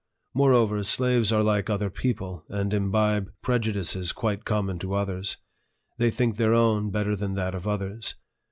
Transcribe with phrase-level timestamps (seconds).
[0.33, 5.37] Moreover, slaves are like other people, and imbibe prejudices quite common to others.
[5.99, 8.15] They think their own better than that of others.